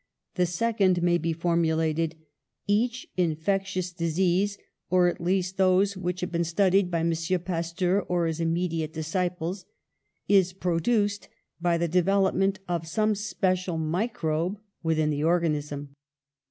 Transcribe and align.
^The 0.35 0.47
second 0.47 1.03
may 1.03 1.19
be 1.19 1.31
formulated: 1.31 2.15
Each 2.65 3.05
in 3.17 3.35
fectious 3.35 3.95
disease 3.95 4.57
(or 4.89 5.07
at 5.07 5.21
least 5.21 5.57
those 5.57 5.95
which 5.95 6.21
have 6.21 6.31
been 6.31 6.43
studied 6.43 6.89
by 6.89 7.01
M. 7.01 7.11
Pasteur 7.45 7.99
or 8.07 8.25
his 8.25 8.39
immediate 8.39 8.93
disciples) 8.93 9.65
is 10.27 10.53
produced 10.53 11.29
by 11.61 11.77
the 11.77 11.87
development 11.87 12.57
of 12.67 12.87
some 12.87 13.13
special 13.13 13.77
microbe 13.77 14.59
within 14.81 15.11
the 15.11 15.23
organism. 15.23 15.93